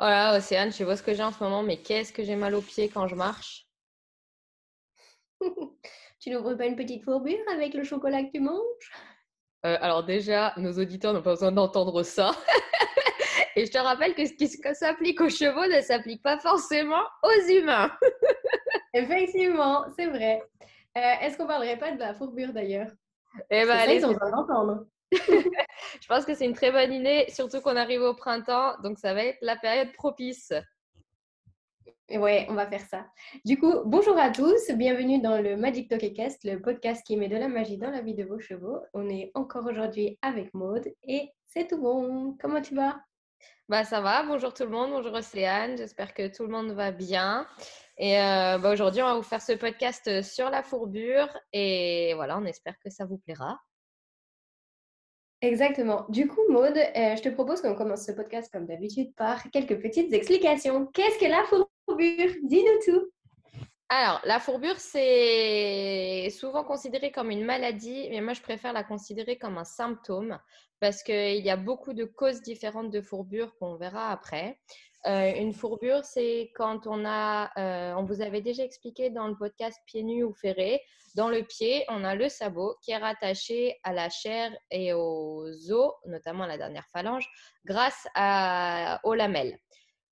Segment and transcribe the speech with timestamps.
[0.00, 2.54] Voilà, Océane, je pas ce que j'ai en ce moment, mais qu'est-ce que j'ai mal
[2.54, 3.66] aux pieds quand je marche
[6.20, 8.90] Tu n'ouvres pas une petite fourbure avec le chocolat que tu manges?
[9.66, 12.30] Euh, Alors déjà, nos auditeurs n'ont pas besoin d'entendre ça.
[13.56, 17.50] Et je te rappelle que ce qui s'applique aux chevaux ne s'applique pas forcément aux
[17.50, 17.92] humains.
[18.94, 20.42] Effectivement, c'est vrai.
[20.96, 22.88] Euh, Est-ce qu'on parlerait pas de la fourbure d'ailleurs?
[23.50, 24.86] Eh ben, allez, ils ont besoin d'entendre.
[25.12, 29.14] Je pense que c'est une très bonne idée, surtout qu'on arrive au printemps, donc ça
[29.14, 30.52] va être la période propice.
[32.10, 33.06] Ouais, on va faire ça.
[33.44, 37.36] Du coup, bonjour à tous, bienvenue dans le Magic Talkcast, le podcast qui met de
[37.36, 38.80] la magie dans la vie de vos chevaux.
[38.94, 42.36] On est encore aujourd'hui avec Maude et c'est tout bon.
[42.40, 43.00] Comment tu vas?
[43.68, 46.90] Bah ça va, bonjour tout le monde, bonjour Océane, j'espère que tout le monde va
[46.90, 47.46] bien.
[47.96, 52.38] Et euh, bah, aujourd'hui, on va vous faire ce podcast sur la fourbure et voilà,
[52.38, 53.60] on espère que ça vous plaira.
[55.42, 56.04] Exactement.
[56.10, 59.80] Du coup, Maude, euh, je te propose qu'on commence ce podcast comme d'habitude par quelques
[59.80, 60.86] petites explications.
[60.86, 62.34] Qu'est-ce que la fourbure?
[62.42, 63.10] Dis-nous tout.
[63.88, 69.38] Alors, la fourbure, c'est souvent considéré comme une maladie, mais moi, je préfère la considérer
[69.38, 70.38] comme un symptôme
[70.78, 74.60] parce qu'il y a beaucoup de causes différentes de fourbure qu'on verra après.
[75.06, 79.34] Euh, une fourbure, c'est quand on a, euh, on vous avait déjà expliqué dans le
[79.34, 80.82] podcast pieds nus ou ferrés,
[81.14, 85.72] dans le pied, on a le sabot qui est rattaché à la chair et aux
[85.72, 87.28] os, notamment à la dernière phalange,
[87.64, 88.06] grâce
[89.04, 89.58] aux lamelles.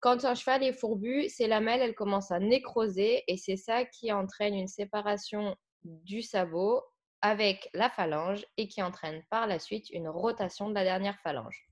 [0.00, 4.12] Quand un cheval est fourbu, ces lamelles, elles commencent à nécroser et c'est ça qui
[4.12, 6.82] entraîne une séparation du sabot
[7.20, 11.67] avec la phalange et qui entraîne par la suite une rotation de la dernière phalange.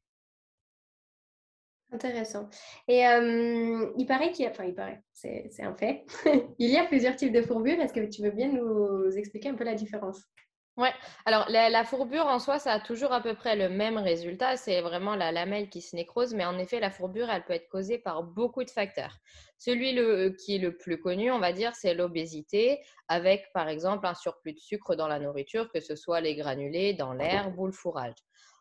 [1.92, 2.48] Intéressant.
[2.88, 6.04] Et euh, il paraît qu'il y a, enfin il paraît, c'est un fait,
[6.58, 7.80] il y a plusieurs types de fourbures.
[7.80, 10.20] Est-ce que tu veux bien nous expliquer un peu la différence?
[10.76, 10.92] Ouais,
[11.24, 14.58] alors la, fourbure en soi, ça a toujours à peu près le même résultat.
[14.58, 17.68] C'est vraiment la lamelle qui se nécrose, mais en effet, la fourbure, elle peut être
[17.70, 19.16] causée par beaucoup de facteurs.
[19.56, 24.06] Celui le, qui est le plus connu, on va dire, c'est l'obésité, avec par exemple
[24.06, 27.64] un surplus de sucre dans la nourriture, que ce soit les granulés, dans l'herbe ou
[27.64, 28.19] le fourrage.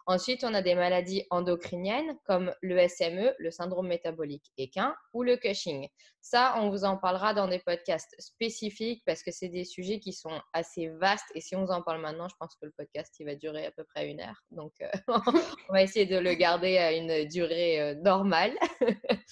[0.08, 5.36] Ensuite, on a des maladies endocriniennes comme le SME, le syndrome métabolique équin, ou le
[5.36, 5.88] Cushing.
[6.22, 10.14] Ça, on vous en parlera dans des podcasts spécifiques parce que c'est des sujets qui
[10.14, 11.32] sont assez vastes.
[11.34, 13.66] Et si on vous en parle maintenant, je pense que le podcast, il va durer
[13.66, 14.44] à peu près une heure.
[14.52, 14.90] Donc, euh,
[15.70, 18.54] on va essayer de le garder à une durée euh, normale.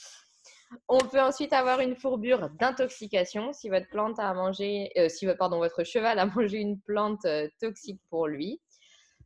[0.88, 5.60] On peut ensuite avoir une fourbure d'intoxication si votre plante a mangé, euh, si pardon,
[5.60, 7.28] votre cheval a mangé une plante
[7.60, 8.60] toxique pour lui.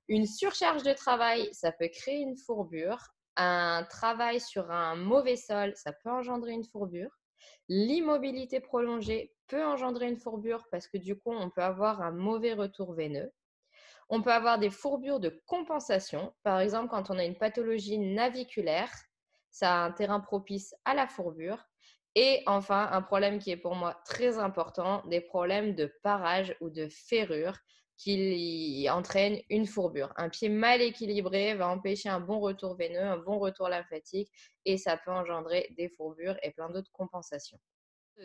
[0.09, 2.99] Une surcharge de travail, ça peut créer une fourbure.
[3.35, 7.11] Un travail sur un mauvais sol, ça peut engendrer une fourbure.
[7.67, 12.53] L'immobilité prolongée peut engendrer une fourbure parce que du coup, on peut avoir un mauvais
[12.53, 13.31] retour veineux.
[14.09, 16.33] On peut avoir des fourbures de compensation.
[16.43, 18.91] Par exemple, quand on a une pathologie naviculaire,
[19.51, 21.65] ça a un terrain propice à la fourbure.
[22.15, 26.69] Et enfin, un problème qui est pour moi très important, des problèmes de parage ou
[26.69, 27.57] de ferrure
[27.97, 30.13] qui entraînent une fourbure.
[30.17, 34.31] Un pied mal équilibré va empêcher un bon retour veineux, un bon retour lymphatique
[34.65, 37.59] et ça peut engendrer des fourbures et plein d'autres compensations.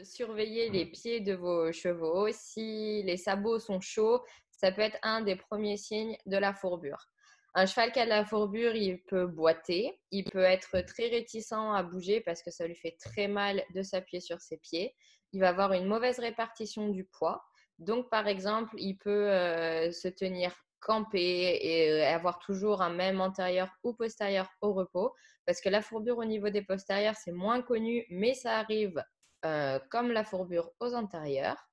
[0.05, 2.29] Surveillez les pieds de vos chevaux.
[2.33, 7.09] Si les sabots sont chauds, ça peut être un des premiers signes de la fourbure.
[7.55, 11.53] Un cheval qui a de la fourbure, il peut boiter, il peut être très réticent
[11.53, 14.95] à bouger parce que ça lui fait très mal de s'appuyer sur ses pieds.
[15.33, 17.45] Il va avoir une mauvaise répartition du poids.
[17.79, 23.21] Donc, par exemple, il peut euh, se tenir campé et euh, avoir toujours un même
[23.21, 25.15] antérieur ou postérieur au repos.
[25.47, 29.03] Parce que la fourbure au niveau des postérieurs, c'est moins connu, mais ça arrive
[29.45, 31.69] euh, comme la fourbure aux antérieurs.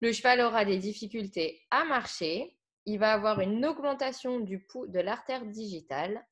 [0.00, 2.56] Le cheval aura des difficultés à marcher.
[2.86, 6.24] Il va avoir une augmentation du pouls de l'artère digitale.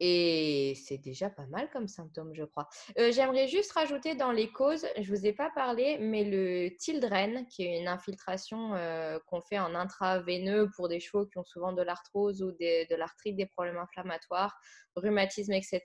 [0.00, 2.68] Et c'est déjà pas mal comme symptôme, je crois.
[2.98, 6.74] Euh, J'aimerais juste rajouter dans les causes, je ne vous ai pas parlé, mais le
[6.76, 11.44] tildren, qui est une infiltration euh, qu'on fait en intraveineux pour des chevaux qui ont
[11.44, 14.58] souvent de l'arthrose ou de l'arthrite, des problèmes inflammatoires,
[14.96, 15.82] rhumatisme, etc.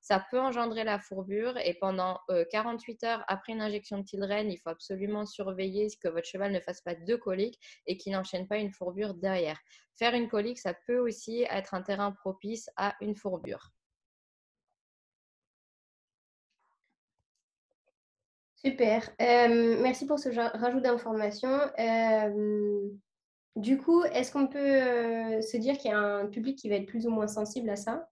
[0.00, 4.50] Ça peut engendrer la fourbure et pendant euh, 48 heures après une injection de tildren,
[4.50, 8.46] il faut absolument surveiller que votre cheval ne fasse pas de colique et qu'il n'enchaîne
[8.46, 9.58] pas une fourbure derrière.
[9.98, 13.72] Faire une colique, ça peut aussi être un terrain propice à une fourbure.
[18.56, 19.10] Super.
[19.22, 21.60] Euh, merci pour ce rajout d'informations.
[21.78, 22.88] Euh,
[23.54, 26.76] du coup, est-ce qu'on peut euh, se dire qu'il y a un public qui va
[26.76, 28.08] être plus ou moins sensible à ça?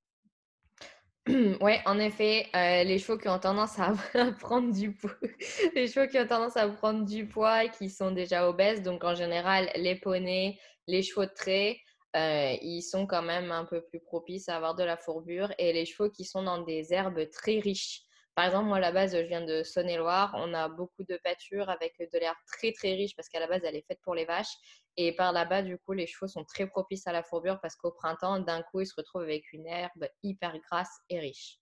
[1.60, 3.92] Oui, en effet, euh, les chevaux qui ont tendance à,
[4.40, 5.16] prendre du poids,
[5.74, 9.04] les chevaux qui ont tendance à prendre du poids et qui sont déjà obèses, donc
[9.04, 11.78] en général les poneys, les chevaux de trait,
[12.16, 15.72] euh, ils sont quand même un peu plus propices à avoir de la fourbure et
[15.72, 18.02] les chevaux qui sont dans des herbes très riches,
[18.34, 20.32] Par exemple, moi, à la base, je viens de Saône-et-Loire.
[20.36, 23.62] On a beaucoup de pâtures avec de l'herbe très, très riche parce qu'à la base,
[23.64, 24.54] elle est faite pour les vaches.
[24.96, 27.90] Et par là-bas, du coup, les chevaux sont très propices à la fourbure parce qu'au
[27.90, 31.58] printemps, d'un coup, ils se retrouvent avec une herbe hyper grasse et riche.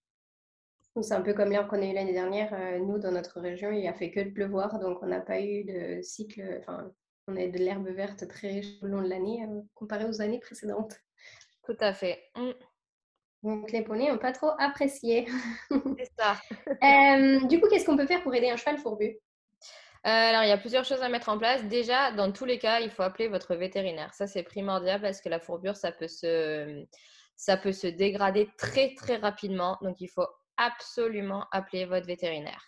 [1.01, 2.53] C'est un peu comme l'herbe qu'on a eu l'année dernière.
[2.53, 5.41] Euh, nous, dans notre région, il a fait que de pleuvoir, donc on n'a pas
[5.41, 6.59] eu de cycle.
[6.61, 6.93] Enfin,
[7.29, 10.41] on a de l'herbe verte très riche au long de l'année euh, comparé aux années
[10.41, 10.95] précédentes.
[11.65, 12.23] Tout à fait.
[12.37, 12.51] Mm.
[13.43, 15.27] Donc les poneys n'ont pas trop apprécié.
[15.71, 16.37] C'est ça.
[16.83, 19.17] Euh, du coup, qu'est-ce qu'on peut faire pour aider un cheval fourbu?
[20.05, 21.65] Alors, il y a plusieurs choses à mettre en place.
[21.67, 24.13] Déjà, dans tous les cas, il faut appeler votre vétérinaire.
[24.15, 26.85] Ça, c'est primordial parce que la fourbure, ça peut se,
[27.37, 29.79] ça peut se dégrader très, très rapidement.
[29.83, 30.27] Donc, il faut
[30.57, 32.65] absolument appeler votre vétérinaire.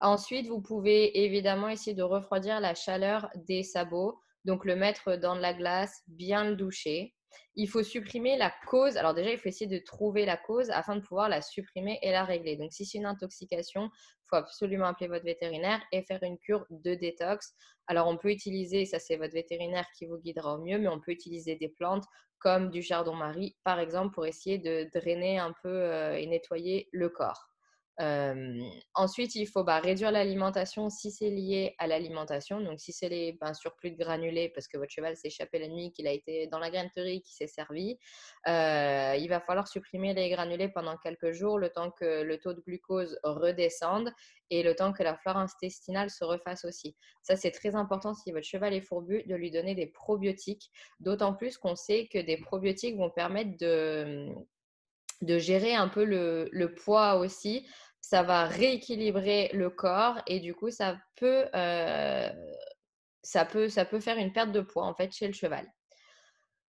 [0.00, 4.20] Ensuite, vous pouvez évidemment essayer de refroidir la chaleur des sabots.
[4.44, 7.15] Donc, le mettre dans de la glace, bien le doucher.
[7.54, 8.96] Il faut supprimer la cause.
[8.96, 12.10] Alors déjà, il faut essayer de trouver la cause afin de pouvoir la supprimer et
[12.10, 12.56] la régler.
[12.56, 16.66] Donc si c'est une intoxication, il faut absolument appeler votre vétérinaire et faire une cure
[16.70, 17.54] de détox.
[17.86, 21.00] Alors on peut utiliser, ça c'est votre vétérinaire qui vous guidera au mieux, mais on
[21.00, 22.04] peut utiliser des plantes
[22.38, 27.08] comme du chardon-marie, par exemple, pour essayer de drainer un peu euh, et nettoyer le
[27.08, 27.55] corps
[28.94, 32.60] ensuite, il faut bah, réduire l'alimentation si c'est lié à l'alimentation.
[32.60, 35.68] Donc, si c'est les ben, surplus de granulés parce que votre cheval s'est échappé la
[35.68, 37.98] nuit, qu'il a été dans la grainerie, qui s'est servi,
[38.46, 42.60] il va falloir supprimer les granulés pendant quelques jours, le temps que le taux de
[42.60, 44.12] glucose redescende
[44.50, 46.96] et le temps que la flore intestinale se refasse aussi.
[47.22, 50.70] Ça, c'est très important si votre cheval est fourbu de lui donner des probiotiques,
[51.00, 57.16] d'autant plus qu'on sait que des probiotiques vont permettre de gérer un peu le, poids
[57.16, 57.66] aussi
[58.08, 62.30] ça va rééquilibrer le corps et du coup, ça peut, euh,
[63.24, 65.66] ça peut, ça peut faire une perte de poids en fait chez le cheval.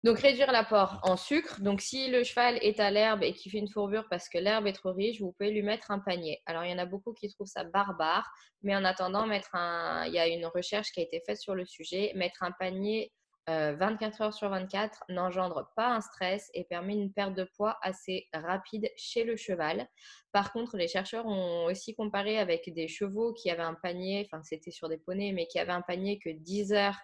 [0.03, 1.61] Donc réduire l'apport en sucre.
[1.61, 4.65] Donc si le cheval est à l'herbe et qui fait une fourbure parce que l'herbe
[4.65, 6.41] est trop riche, vous pouvez lui mettre un panier.
[6.47, 8.27] Alors il y en a beaucoup qui trouvent ça barbare,
[8.63, 10.05] mais en attendant, mettre un...
[10.07, 13.11] il y a une recherche qui a été faite sur le sujet, mettre un panier
[13.47, 17.77] 24 euh, heures sur 24 n'engendre pas un stress et permet une perte de poids
[17.81, 19.87] assez rapide chez le cheval.
[20.33, 24.43] Par contre, les chercheurs ont aussi comparé avec des chevaux qui avaient un panier, enfin
[24.43, 26.97] c'était sur des poneys, mais qui avaient un panier que 10 heures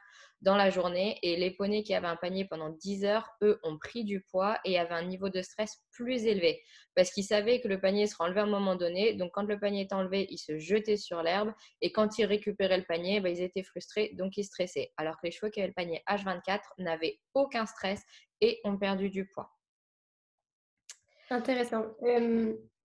[0.44, 1.18] dans la journée.
[1.24, 4.60] Et les poneys qui avaient un panier pendant 10 heures, eux, ont pris du poids
[4.66, 6.62] et avaient un niveau de stress plus élevé
[6.95, 9.13] parce qu'ils savaient que le panier sera enlevé à un moment donné.
[9.13, 11.51] Donc, quand le panier est enlevé, ils se jetaient sur l'herbe
[11.81, 14.92] et quand ils récupéraient le panier, ben, ils étaient frustrés, donc ils stressaient.
[14.98, 18.01] Alors que les chevaux qui avaient le panier H24 n'avaient aucun stress
[18.42, 19.50] et ont perdu du poids.
[21.30, 21.86] Intéressant.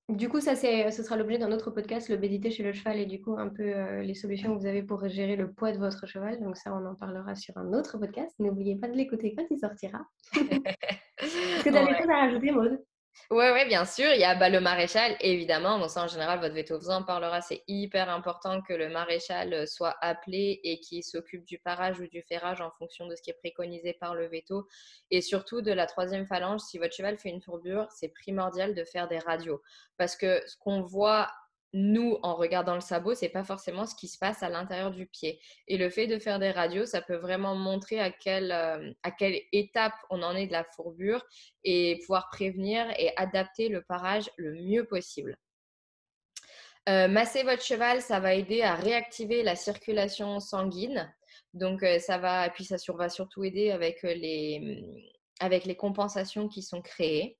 [0.09, 3.21] Du coup, ça, ce sera l'objet d'un autre podcast, le chez le cheval, et du
[3.21, 6.07] coup, un peu euh, les solutions que vous avez pour gérer le poids de votre
[6.07, 6.41] cheval.
[6.43, 8.35] Donc ça, on en parlera sur un autre podcast.
[8.39, 10.01] N'oubliez pas de l'écouter quand il sortira.
[10.33, 12.83] Est-ce que tu as des choses à rajouter, Maud
[13.31, 14.11] oui, ouais, bien sûr.
[14.15, 15.79] Il y a bah, le maréchal, évidemment.
[15.79, 17.43] Bon, ça, en général, votre veto vous en parlera.
[17.43, 22.07] C'est hyper important que le maréchal euh, soit appelé et qu'il s'occupe du parage ou
[22.07, 24.67] du ferrage en fonction de ce qui est préconisé par le veto.
[25.11, 28.85] Et surtout, de la troisième phalange, si votre cheval fait une fourbure, c'est primordial de
[28.85, 29.63] faire des radios.
[29.99, 31.31] Parce que ce qu'on voit
[31.75, 35.07] nous, en regardant le sabot, c'est pas forcément ce qui se passe à l'intérieur du
[35.07, 35.41] pied.
[35.67, 38.93] Et le fait de faire des radios, ça peut vraiment montrer à quelle, euh,
[39.53, 41.25] étape on en est de la fourbure
[41.65, 45.37] et pouvoir prévenir et adapter le parage le mieux possible.
[46.89, 51.13] Euh, masser votre cheval, ça va aider à réactiver la circulation sanguine.
[51.53, 54.83] Donc, euh, ça va, et puis ça va surtout aider avec les,
[55.41, 57.39] avec les compensations qui sont créées.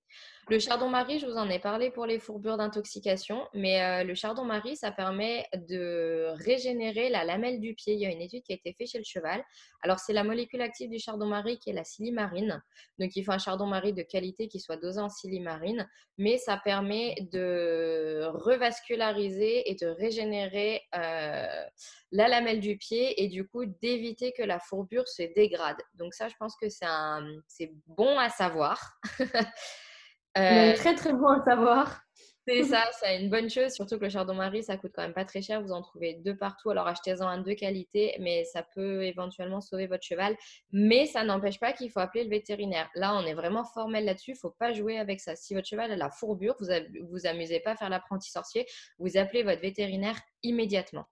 [0.51, 4.77] Le chardon-marie, je vous en ai parlé pour les fourbures d'intoxication, mais euh, le chardon-marie,
[4.77, 7.93] ça permet de régénérer la lamelle du pied.
[7.93, 9.45] Il y a une étude qui a été faite chez le cheval.
[9.83, 12.63] Alors, c'est la molécule active du chardon-marie qui est la silimarine.
[12.99, 15.87] Donc, il faut un chardon-marie de qualité qui soit dosé en silimarine,
[16.17, 21.65] mais ça permet de revasculariser et de régénérer euh,
[22.11, 25.77] la lamelle du pied et du coup d'éviter que la fourbure se dégrade.
[25.93, 28.99] Donc, ça, je pense que c'est bon à savoir.
[30.39, 32.03] Euh, très très bon à savoir.
[32.47, 35.25] C'est ça, c'est une bonne chose, surtout que le chardon-marie, ça coûte quand même pas
[35.25, 35.61] très cher.
[35.61, 39.87] Vous en trouvez deux partout, alors achetez-en un de qualité, mais ça peut éventuellement sauver
[39.87, 40.37] votre cheval.
[40.73, 42.89] Mais ça n'empêche pas qu'il faut appeler le vétérinaire.
[42.95, 45.37] Là, on est vraiment formel là-dessus, il faut pas jouer avec ça.
[45.37, 46.69] Si votre cheval a la fourbure, vous
[47.11, 48.67] vous amusez pas à faire l'apprenti sorcier,
[48.99, 51.07] vous appelez votre vétérinaire immédiatement.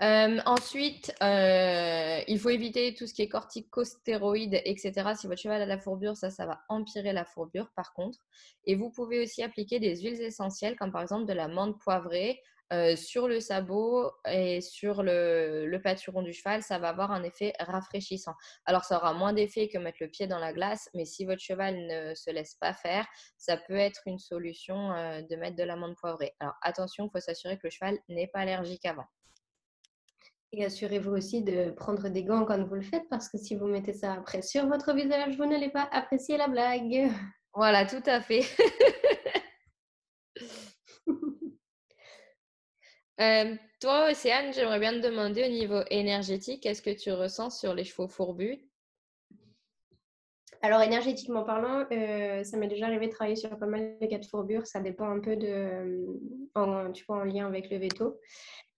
[0.00, 4.92] Euh, ensuite, euh, il faut éviter tout ce qui est corticostéroïdes, etc.
[5.16, 8.18] Si votre cheval a la fourbure, ça, ça va empirer la fourbure par contre.
[8.64, 12.40] Et vous pouvez aussi appliquer des huiles essentielles, comme par exemple de la menthe poivrée
[12.72, 17.24] euh, sur le sabot et sur le, le pâturon du cheval, ça va avoir un
[17.24, 18.34] effet rafraîchissant.
[18.66, 21.40] Alors, ça aura moins d'effet que mettre le pied dans la glace, mais si votre
[21.42, 24.90] cheval ne se laisse pas faire, ça peut être une solution
[25.28, 26.36] de mettre de l'amande poivrée.
[26.38, 29.06] Alors, attention, il faut s'assurer que le cheval n'est pas allergique avant.
[30.52, 33.66] Et assurez-vous aussi de prendre des gants quand vous le faites, parce que si vous
[33.66, 37.10] mettez ça après sur votre visage, vous n'allez pas apprécier la blague.
[37.54, 38.44] Voilà, tout à fait.
[43.20, 47.74] Euh, toi, Océane, j'aimerais bien te demander au niveau énergétique, qu'est-ce que tu ressens sur
[47.74, 48.64] les chevaux fourbus?
[50.62, 54.18] Alors, énergétiquement parlant, euh, ça m'est déjà arrivé de travailler sur pas mal de cas
[54.18, 54.66] de fourbure.
[54.66, 56.06] Ça dépend un peu de,
[56.54, 58.20] en, tu vois, en lien avec le veto.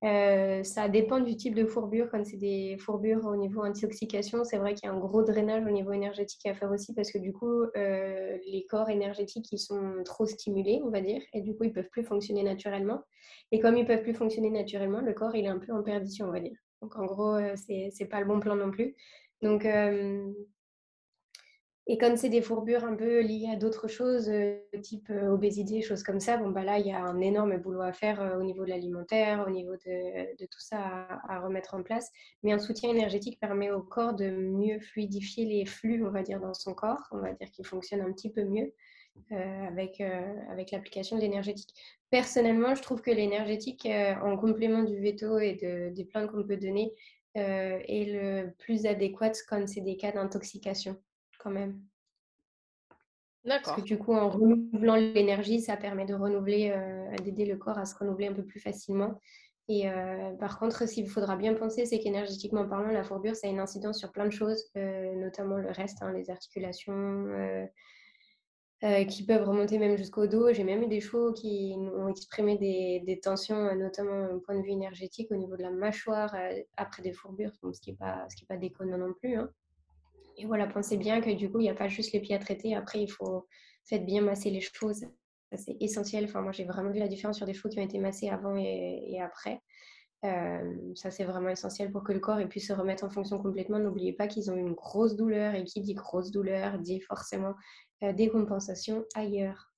[0.03, 2.09] Euh, ça dépend du type de fourbure.
[2.11, 5.67] Quand c'est des fourbures au niveau intoxication, c'est vrai qu'il y a un gros drainage
[5.67, 9.59] au niveau énergétique à faire aussi parce que du coup, euh, les corps énergétiques, ils
[9.59, 13.03] sont trop stimulés, on va dire, et du coup, ils peuvent plus fonctionner naturellement.
[13.53, 16.27] Et comme ils peuvent plus fonctionner naturellement, le corps, il est un peu en perdition,
[16.27, 16.57] on va dire.
[16.81, 18.97] Donc, en gros, euh, c'est, c'est pas le bon plan non plus.
[19.43, 19.67] Donc,
[21.91, 25.83] et quand c'est des fourbures un peu liées à d'autres choses, euh, type euh, obésité,
[25.83, 28.39] choses comme ça, bon, bah là, il y a un énorme boulot à faire euh,
[28.39, 30.79] au niveau de l'alimentaire, au niveau de, tout ça
[31.29, 32.09] à, remettre en place.
[32.45, 36.39] Mais un soutien énergétique permet au corps de mieux fluidifier les flux, on va dire,
[36.39, 37.09] dans son corps.
[37.11, 38.73] On va dire qu'il fonctionne un petit peu mieux
[39.33, 39.99] avec,
[40.71, 41.75] l'application de l'énergétique.
[42.11, 43.89] Personnellement, je trouve que l'énergétique,
[44.23, 46.93] en complément du veto et de, des plantes qu'on peut donner,
[47.35, 50.97] est le plus adéquat quand c'est des cas d'intoxication
[51.43, 51.81] quand même.
[53.45, 53.75] D'accord.
[53.75, 57.79] Parce que du coup, en renouvelant l'énergie, ça permet de renouveler, euh, d'aider le corps
[57.79, 59.19] à se renouveler un peu plus facilement.
[59.69, 63.47] Et euh, par contre, ce qu'il faudra bien penser, c'est qu'énergétiquement parlant, la fourbure, ça
[63.47, 67.29] a une incidence sur plein de choses, euh, notamment le reste, hein, les articulations,
[69.09, 70.53] qui peuvent remonter même jusqu'au dos.
[70.53, 74.63] J'ai même eu des chevaux qui ont exprimé des, des, tensions, notamment au point de
[74.63, 76.35] vue énergétique, au niveau de la mâchoire,
[76.79, 79.37] après des fourbures, ce qui n'est pas, ce qui est pas déconnant non plus.
[79.37, 79.51] Hein.
[80.41, 82.39] Et voilà, pensez bien que du coup, il n'y a pas juste les pieds à
[82.39, 82.75] traiter.
[82.75, 83.47] Après, il faut
[83.85, 84.93] faire bien masser les chevaux.
[84.93, 86.25] C'est essentiel.
[86.25, 88.57] Enfin, moi, j'ai vraiment vu la différence sur des chevaux qui ont été massés avant
[88.57, 89.61] et, après.
[90.25, 93.79] Euh, ça, c'est vraiment essentiel pour que le corps puisse se remettre en fonction complètement.
[93.79, 97.55] N'oubliez pas qu'ils ont une grosse douleur et qui dit grosse douleur dit forcément
[98.03, 99.70] euh, des compensations ailleurs.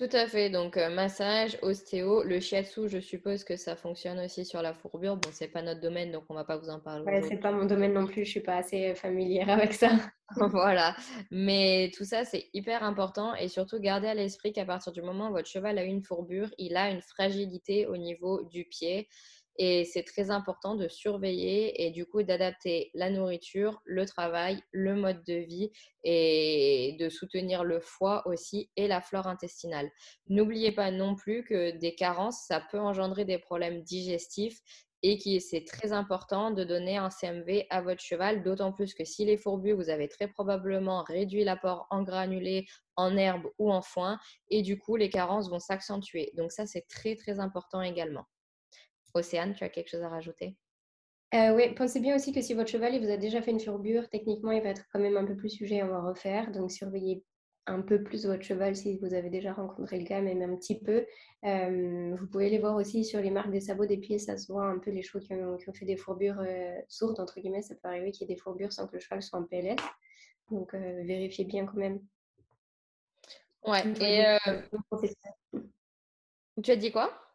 [0.00, 0.48] Tout à fait.
[0.48, 5.16] Donc, euh, massage, ostéo, le shiatsu, je suppose que ça fonctionne aussi sur la fourbure.
[5.16, 7.04] Bon, c'est pas notre domaine, donc on va pas vous en parler.
[7.04, 8.24] Ouais, c'est pas mon domaine non plus.
[8.24, 9.90] Je suis pas assez familière avec ça.
[10.36, 10.96] voilà.
[11.30, 15.28] Mais tout ça, c'est hyper important et surtout gardez à l'esprit qu'à partir du moment
[15.28, 19.06] où votre cheval a une fourbure, il a une fragilité au niveau du pied.
[19.62, 24.94] Et c'est très important de surveiller et du coup d'adapter la nourriture, le travail, le
[24.94, 25.70] mode de vie
[26.02, 29.90] et de soutenir le foie aussi et la flore intestinale.
[30.30, 34.60] N'oubliez pas non plus que des carences, ça peut engendrer des problèmes digestifs
[35.02, 39.04] et que c'est très important de donner un CMV à votre cheval, d'autant plus que
[39.04, 42.64] s'il est fourbu, vous avez très probablement réduit l'apport en granulés,
[42.96, 46.32] en herbe ou en foin, et du coup, les carences vont s'accentuer.
[46.34, 48.24] Donc ça, c'est très, très important également.
[49.14, 50.56] Océane, tu as quelque chose à rajouter?
[51.34, 53.60] Euh, Oui, pensez bien aussi que si votre cheval il vous a déjà fait une
[53.60, 56.50] fourbure, techniquement, il va être quand même un peu plus sujet à en refaire.
[56.50, 57.24] Donc, surveillez
[57.66, 60.80] un peu plus votre cheval si vous avez déjà rencontré le cas, même un petit
[60.80, 61.06] peu.
[61.44, 64.50] Euh, vous pouvez les voir aussi sur les marques des sabots des pieds, ça se
[64.50, 67.62] voit un peu les chevaux qui ont, fait des fourbures euh, sourdes, entre guillemets.
[67.62, 69.76] Ça peut arriver qu'il y ait des fourbures sans que le cheval soit en PLS.
[70.50, 72.00] Donc, vérifiez bien quand même.
[73.64, 74.38] Ouais, et
[76.62, 77.29] tu as dit quoi?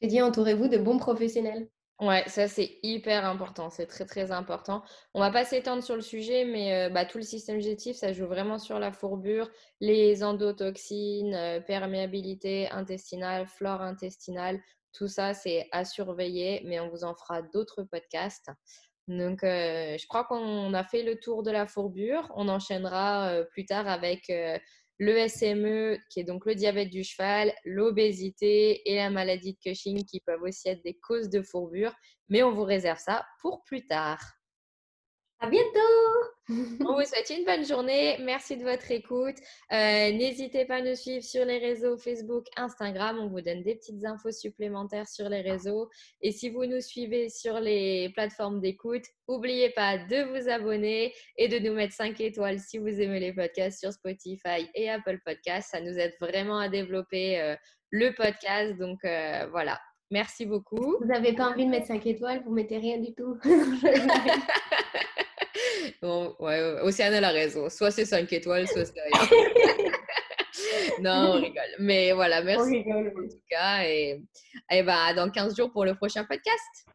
[0.00, 1.68] J'ai dit, entourez-vous de bons professionnels.
[2.00, 4.82] Ouais, ça c'est hyper important, c'est très très important.
[5.12, 8.14] On va pas s'étendre sur le sujet, mais euh, bah, tout le système digestif, ça
[8.14, 14.62] joue vraiment sur la fourbure, les endotoxines, euh, perméabilité intestinale, flore intestinale,
[14.94, 18.48] tout ça c'est à surveiller, mais on vous en fera d'autres podcasts.
[19.06, 22.32] Donc, euh, je crois qu'on a fait le tour de la fourbure.
[22.36, 24.30] On enchaînera plus tard avec
[25.00, 30.04] le SME, qui est donc le diabète du cheval, l'obésité et la maladie de Cushing,
[30.04, 31.94] qui peuvent aussi être des causes de fourbure.
[32.28, 34.20] Mais on vous réserve ça pour plus tard.
[35.42, 38.18] À bientôt On vous souhaite une bonne journée.
[38.20, 39.36] Merci de votre écoute.
[39.72, 43.18] Euh, n'hésitez pas à nous suivre sur les réseaux Facebook, Instagram.
[43.18, 45.88] On vous donne des petites infos supplémentaires sur les réseaux.
[46.20, 51.48] Et si vous nous suivez sur les plateformes d'écoute, n'oubliez pas de vous abonner et
[51.48, 55.70] de nous mettre 5 étoiles si vous aimez les podcasts sur Spotify et Apple Podcasts.
[55.70, 57.56] Ça nous aide vraiment à développer euh,
[57.88, 58.76] le podcast.
[58.76, 59.80] Donc euh, voilà.
[60.10, 60.96] Merci beaucoup.
[61.00, 63.38] Vous n'avez pas envie de mettre 5 étoiles, vous mettez rien du tout.
[66.02, 67.68] Bon, ouais, Océane a la raison.
[67.68, 69.28] Soit c'est 5 étoiles, soit c'est rien.
[71.02, 71.62] non, on rigole.
[71.78, 73.82] Mais voilà, merci en tout cas.
[73.84, 74.22] Et,
[74.70, 76.86] et bah, dans 15 jours pour le prochain podcast.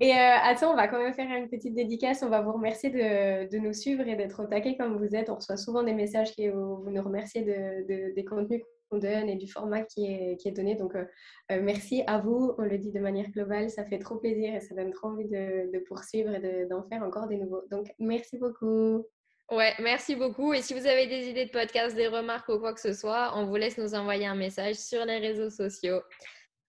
[0.00, 2.22] Et euh, attends, on va quand même faire une petite dédicace.
[2.22, 5.28] On va vous remercier de, de nous suivre et d'être au taquet comme vous êtes.
[5.28, 8.62] On reçoit souvent des messages qui vous nous remerciez de, des contenus
[8.94, 10.74] qu'on donne et du format qui est, qui est donné.
[10.74, 11.04] Donc, euh,
[11.52, 12.54] euh, merci à vous.
[12.58, 13.70] On le dit de manière globale.
[13.70, 17.02] Ça fait trop plaisir et ça donne trop envie de, de poursuivre et d'en faire
[17.02, 17.62] encore des nouveaux.
[17.70, 19.04] Donc, merci beaucoup.
[19.50, 20.54] Ouais, merci beaucoup.
[20.54, 23.32] Et si vous avez des idées de podcast, des remarques ou quoi que ce soit,
[23.36, 26.00] on vous laisse nous envoyer un message sur les réseaux sociaux.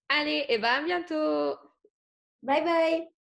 [0.08, 1.58] Allez, et bien à bientôt.
[2.42, 3.15] Bye bye.